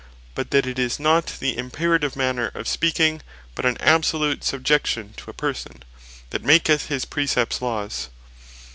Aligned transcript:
but 0.33 0.49
that 0.49 0.65
it 0.65 0.79
is 0.79 0.99
not 0.99 1.27
the 1.39 1.55
Imperative 1.55 2.15
manner 2.15 2.47
of 2.55 2.67
speaking, 2.67 3.21
but 3.53 3.67
an 3.67 3.77
absolute 3.79 4.43
Subjection 4.43 5.13
to 5.15 5.29
a 5.29 5.33
Person, 5.35 5.83
that 6.31 6.43
maketh 6.43 6.87
his 6.87 7.05
Precept 7.05 7.61
Laws. 7.61 8.09